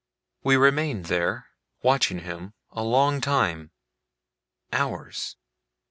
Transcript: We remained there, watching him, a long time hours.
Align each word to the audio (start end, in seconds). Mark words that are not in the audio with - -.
We 0.43 0.55
remained 0.55 1.05
there, 1.05 1.45
watching 1.83 2.21
him, 2.21 2.53
a 2.71 2.81
long 2.81 3.21
time 3.21 3.69
hours. 4.73 5.35